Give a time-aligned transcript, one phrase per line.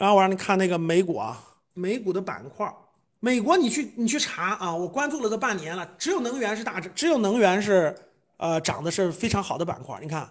[0.00, 1.38] 然后我让你看那个美股啊，
[1.74, 2.66] 美股的板块，
[3.18, 7.94] 美国你去你去查啊，我关注了这半年了，只有能源是大只，只有能源是
[8.38, 9.98] 呃涨的是非常好的板块。
[10.00, 10.26] 你看，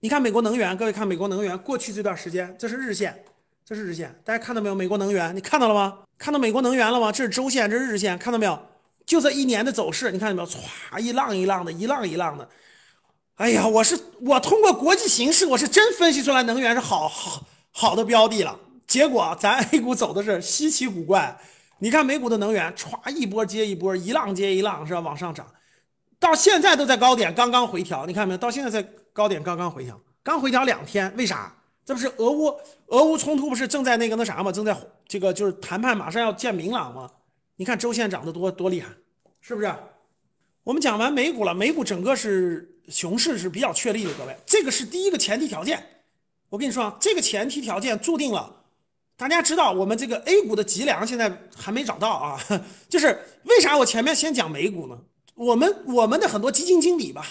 [0.00, 3.24] 你看美国能源，各位看美国能源过去这段时间，这是日线，
[3.64, 4.74] 这是日线，大家看到没有？
[4.74, 6.00] 美国能源，你看到了吗？
[6.18, 7.12] 看到美国能源了吗？
[7.12, 8.60] 这是周线，这是日线，看到没有？
[9.06, 10.48] 就这一年的走势，你看到没有？
[10.48, 12.48] 歘，一浪一浪的，一浪一浪的。
[13.36, 17.46] 哎呀，我是我通过国际形势，我是真分析出来能源是好好
[17.78, 18.58] 好的标的了。
[18.88, 21.38] 结果咱 A 股走的是稀奇古怪。
[21.78, 24.98] 你看美股的能源，歘一波接一波，一浪接一浪是吧？
[24.98, 25.46] 往上涨，
[26.18, 28.04] 到现在都在高点，刚刚回调。
[28.04, 28.38] 你看没有？
[28.38, 31.54] 到现在在高点刚刚回调，刚回调两天，为啥？
[31.84, 32.52] 这不是俄乌
[32.88, 34.50] 俄乌冲突不是正在那个那啥吗？
[34.50, 37.08] 正在这个就是谈判马上要见明朗吗？
[37.54, 38.88] 你看周线涨得多多厉害，
[39.40, 39.72] 是不是？
[40.64, 45.80] 我们讲完美股了，美股整个是熊市是比较确立的，各位，这个是第一个前提条件。
[46.50, 48.64] 我跟你说啊，这个前提条件注定了，
[49.16, 52.40] 大家知道我们这个 A 股的脊梁现在还没找到啊，
[52.88, 54.98] 就是为啥我前面先讲美股呢？
[55.34, 57.26] 我们我们的很多基金经理吧，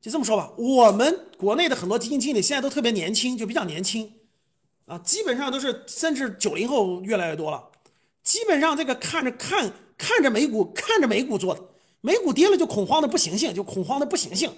[0.00, 4.12] 就这么说吧，我们国内的很多基金经理现在都特别年轻，就比较年轻
[4.86, 7.64] 啊，基本上都是甚至九零后越来越多了。
[8.22, 11.60] 基本上这个看着看看着美股看着美股做的，
[12.02, 14.52] 美股跌了就恐慌的不行行，就恐慌的不行行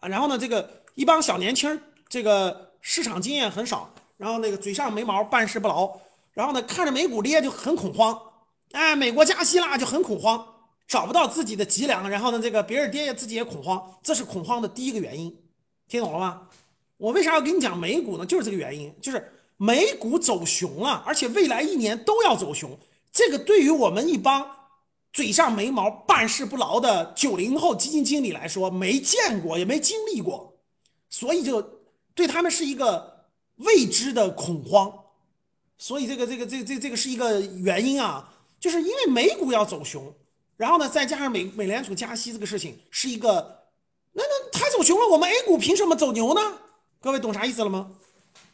[0.00, 0.08] 啊。
[0.08, 3.88] 然后呢，这个一帮小年轻，这个市场经验很少，
[4.18, 5.90] 然后那个嘴上没毛，办事不牢。
[6.34, 8.20] 然后呢，看着美股跌就很恐慌，
[8.72, 10.46] 哎，美国加息啦就很恐慌，
[10.86, 12.10] 找不到自己的脊梁。
[12.10, 15.34] 然后呢，这个别人跌自己也恐慌，这是恐慌的第一个原因。
[15.88, 16.42] 听懂了吗？
[16.98, 18.26] 我为啥要跟你讲美股呢？
[18.26, 19.32] 就是这个原因，就是。
[19.58, 22.76] 美股走熊了，而且未来一年都要走熊。
[23.12, 24.44] 这个对于我们一帮
[25.12, 30.58] 嘴上没毛、办事不牢的九零后基金经理来说，没见过也没经历过，
[31.08, 31.64] 所以就
[32.14, 34.92] 对他们是一个未知的恐慌。
[35.78, 40.14] 所以这个这个这这这个是一个原因啊，就是因为美股要走熊，
[40.56, 43.64] 然后呢，再加上美美联储加息这个事情是一个，
[44.12, 46.40] 那那它走熊了，我们 A 股凭什么走牛呢？
[47.00, 47.90] 各位懂啥意思了吗？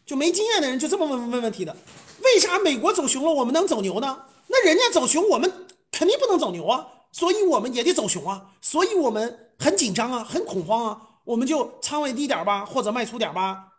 [0.06, 1.76] 就没经验的人就这么问问问题的，
[2.22, 4.24] 为啥美国走熊了，我们能走牛呢？
[4.46, 13.74] 那人家走熊，我们肯定不能走牛啊，所以我们也得走熊啊，所以我们很紧张啊，很恐慌啊，我们就仓位低点吧，或者卖出点吧，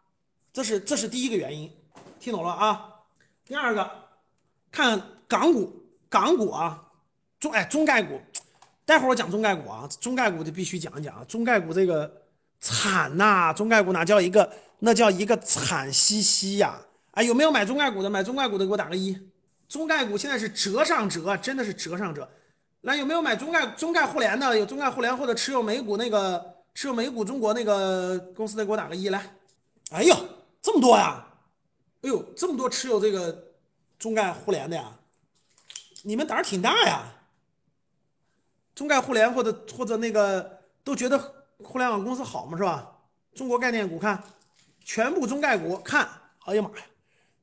[0.53, 1.67] 这是这是第一个原因，
[2.19, 2.93] 听懂了啊？
[3.43, 3.89] 第二个，
[4.71, 5.73] 看港股，
[6.07, 6.79] 港股啊，
[7.39, 8.21] 中哎中概股，
[8.85, 12.21] 待会儿我讲中概股啊，中概股就必须讲一讲啊，中概股这个
[12.59, 14.47] 惨呐，中概股哪叫一个？
[14.81, 16.79] 那叫一个惨兮兮呀！
[17.11, 18.09] 哎，有没有买中概股的？
[18.09, 19.17] 买中概股的给我打个一。
[19.67, 22.29] 中概股现在是折上折，真的是折上折。
[22.81, 24.57] 来，有没有买中概中概互联的？
[24.57, 29.21] 有中概互联或者持有美股那个持有美股中国那个公司的给我打个一来。
[29.91, 30.15] 哎呦，
[30.61, 31.27] 这么多呀！
[32.03, 33.37] 哎呦，这么多持有这个
[33.97, 34.89] 中概互联的呀！
[36.03, 37.03] 你们胆儿挺大呀！
[38.73, 41.19] 中概互联或者或者那个都觉得
[41.61, 42.57] 互联网公司好吗？
[42.57, 42.89] 是吧？
[43.35, 44.23] 中国概念股看。
[44.85, 46.07] 全部中概股看，
[46.45, 46.85] 哎呀妈呀，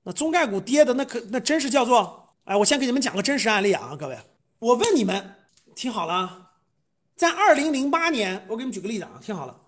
[0.04, 4.18] 那中概股跌的那可那真是叫做，哎，我先给你们讲个真实案例啊，各位，
[4.60, 5.34] 我问你们，
[5.74, 6.45] 听好了，
[7.16, 9.58] 在二零零八年，我给你们举个例子啊，听好了，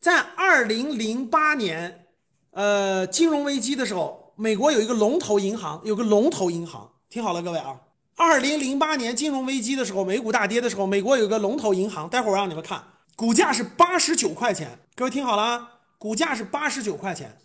[0.00, 2.06] 在二零零八年，
[2.52, 7.78] 呃，金融危机的时候，美国有一个龙头银行，有个龙头银行，听好了，各位啊，
[8.16, 12.82] 二零零八年金融危机的时候，美股大跌的时候，美国有个龙头银行，待会儿我让你们看，
[13.14, 15.72] 股价是八十九块钱，各位听好了啊。
[15.98, 17.38] 股价是八十九块钱，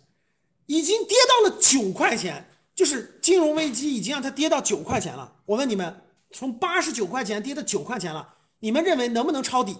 [0.66, 5.32] 已经跌到了九块钱，就是金融危机已经让它跌到九块钱了。
[5.46, 9.76] 我问你们，从八十九块钱跌到九块钱了，你们认为能不能抄底？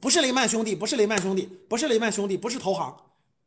[0.00, 2.96] 不是雷曼兄弟，不是雷曼兄弟，不是雷曼兄弟，不是投行，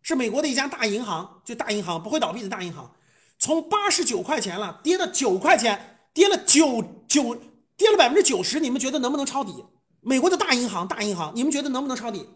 [0.03, 2.93] 是美国的一家大银行，就大银行不会倒闭的大银行。
[3.39, 7.35] 从八十九块钱了，跌到九块钱，跌了九九，
[7.75, 9.65] 跌了百分之九十，你们觉得能不能抄底？
[10.01, 12.29] 美国的大银行，大银行，你们觉得能不能抄底？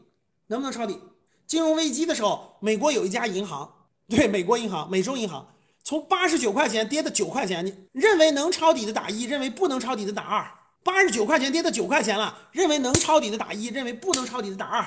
[0.47, 0.99] 能不能抄底？
[1.45, 3.71] 金融危机的时候，美国有一家银行，
[4.07, 5.45] 对，美国银行、美洲银行，
[5.83, 10.58] 从八十九块钱跌到九块钱，你认为能抄底的打一，认为不能抄底的打二。
[10.83, 14.85] 八十九块钱跌到九块钱了，认为能抄底的打一，认为不能抄底的打二。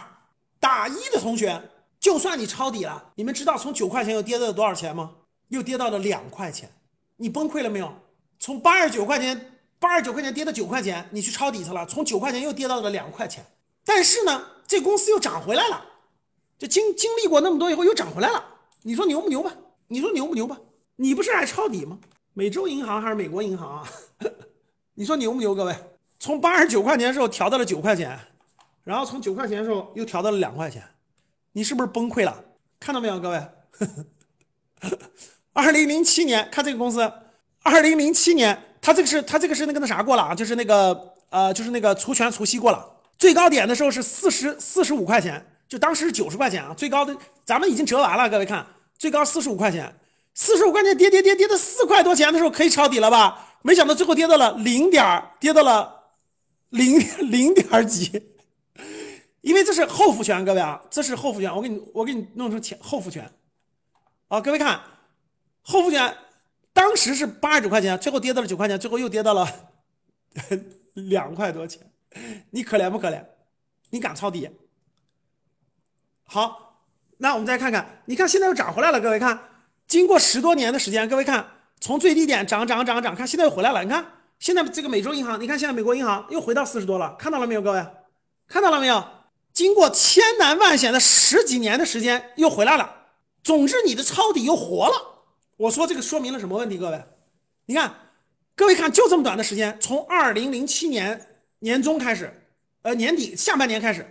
[0.58, 5.12] 打一的同学，就算你抄底了，你们知道从九块钱又跌到了多少钱吗？
[5.48, 6.70] 又跌到了两块钱，
[7.16, 7.92] 你崩溃了没有？
[8.38, 13.44] 从八十九块钱，八十九块钱跌到九块钱，你去抄底去了，从九块钱又跌到了两块钱，
[13.84, 15.84] 但是呢，这公司又涨回来了。
[16.58, 18.44] 就经经历过那么多以后又涨回来了，
[18.82, 19.52] 你说牛不牛吧？
[19.88, 20.56] 你说牛不牛吧？
[20.96, 21.98] 你不是爱抄底吗？
[22.34, 23.88] 美洲银行还是美国银行啊？
[24.94, 25.54] 你说牛不牛？
[25.54, 25.74] 各位，
[26.18, 28.18] 从八十九块钱的时候调到了九块钱，
[28.84, 30.82] 然后从九块钱的时候又调到了两块钱，
[31.52, 32.44] 你是不是崩溃了？
[32.78, 33.42] 看到没有，各位？
[35.54, 37.10] 二零零七年看这个公司，
[37.62, 42.86] 二零零七年它这个是它这个是那个那啥过了啊，就是那个呃就是那个除权除息过了，
[43.16, 47.16] 最高点的时候是四十四十五块钱，就当时是九十块钱啊，最高的
[47.46, 48.66] 咱们已经折完了，各位看
[48.98, 49.94] 最高四十五块钱，
[50.34, 53.51] 四十五块钱跌跌跌跌到四块多钱的时候可以抄底了吧？
[53.62, 56.04] 没想到最后跌到了零点，跌到了
[56.70, 56.98] 零
[57.30, 58.30] 零点几。
[59.40, 63.28] 因为这是后复权，各位啊，这是后复权，我给你，我给你弄成前后复权，
[64.28, 64.80] 啊，各位看，
[65.62, 66.16] 后复权
[66.72, 69.48] 当时是八十九块钱，最后跌到了九块钱，最后又跌到了
[70.94, 71.90] 两块多钱，
[72.50, 73.24] 你可怜不可怜？
[73.90, 74.48] 你敢抄底？
[76.22, 76.84] 好，
[77.18, 79.38] 那我们再看看，你看现在又涨回来了，各位看，
[79.88, 81.44] 经过十多年的时间，各位看，
[81.82, 84.06] 从最低点涨涨涨涨，看现在又回来了，你看
[84.38, 87.84] 现在这个美洲银行，你看现在美国银行又回到四十多了，看到了没有，各位？
[88.46, 89.04] 看到了没有？
[89.52, 92.88] 经过千难万险的十几年的时间，又回来了。
[93.42, 94.94] 总之，你的抄底又活了。
[95.56, 96.78] 我说这个说明了什么问题？
[96.78, 97.02] 各位，
[97.66, 97.92] 你看，
[98.54, 101.26] 各位看，就这么短的时间，从二零零七年
[101.58, 102.32] 年中开始，
[102.82, 104.06] 呃，年底下半年开始，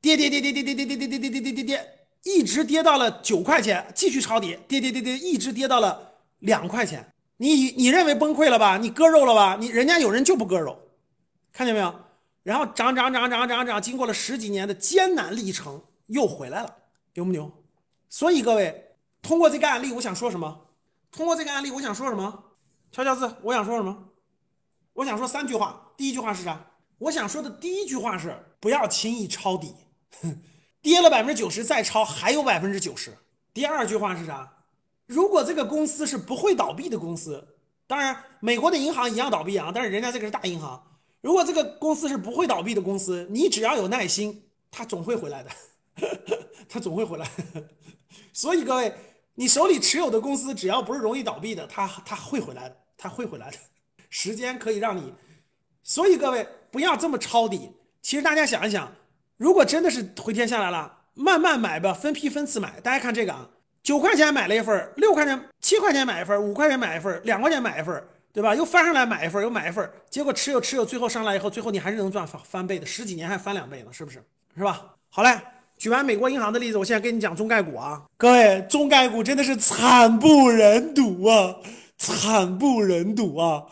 [0.00, 6.09] 跌跌跌跌跌跌跌跌跌跌跌跌跌跌，一直跌到了九块钱，继续抄底，跌跌跌跌，一直跌到了
[6.40, 7.14] 两块钱。
[7.38, 8.76] 你你认为崩溃了吧？
[8.76, 9.56] 你割肉了吧？
[9.58, 10.78] 你人家有人就不割肉，
[11.52, 11.94] 看见没有？
[12.42, 16.76] 然后涨涨涨涨涨涨，经过了十几年的艰难历程，又回来了，
[17.14, 17.50] 牛不牛？
[18.08, 20.66] 所以各位，通过这个案例，我想说什么？
[21.10, 22.44] 通过这个案例，我想说什么？
[22.92, 24.08] 敲敲字，我想说什么？
[24.94, 25.92] 我想说三句话。
[25.96, 26.66] 第一句话是啥？
[26.98, 29.74] 我想说的第一句话是不要轻易抄底，
[30.82, 33.16] 跌了百分之九十再抄还有百分之九十。
[33.54, 34.50] 第二句话是啥？
[35.10, 37.44] 如果这个公司是不会倒闭的公司，
[37.88, 40.80] 当然美国的银行一样倒闭啊，但是人家这个是大银行。
[41.20, 45.50] 如果这个公司是不会倒闭的公司，你只要有耐心，它总会回来的，
[46.70, 47.28] 它总会回来。
[48.32, 48.94] 所以各位，
[49.34, 53.56] 你手里持有的公司只要不是容易倒闭的，它它会回来的，它会回来的。
[54.10, 55.12] 时间可以让你，
[55.82, 57.72] 所以各位不要这么抄底。
[58.00, 58.92] 其实大家想一想，
[59.36, 62.80] 如果真的是回天下来了，慢慢买吧，分批分次买。
[62.80, 63.50] 大家看这个啊，
[63.82, 68.02] 九块钱买了一份，六块钱、七块钱买一份，五块钱买一份，两块钱买一份。
[68.32, 68.54] 对吧？
[68.54, 74.22] 又翻上来买一份，又买一份，结果持有持有，最后上来以后，最后你还是能赚翻翻倍的，十几年还翻两倍呢，是不是？
[74.56, 74.86] 是吧？
[75.08, 75.36] 好嘞，
[75.76, 81.56] 举完美国银行的例子，我现在跟你讲中概股啊，各位，中概股真的是惨不忍睹啊，
[81.98, 83.64] 惨不忍睹啊。